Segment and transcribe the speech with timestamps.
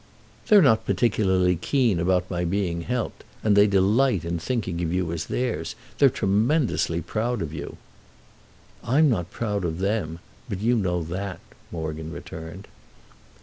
[0.47, 5.11] "They're not particularly keen about my being helped, and they delight in thinking of you
[5.13, 5.75] as theirs.
[5.99, 7.77] They're tremendously proud of you."
[8.83, 10.17] "I'm not proud of them.
[10.49, 11.39] But you know that,"
[11.71, 12.67] Morgan returned.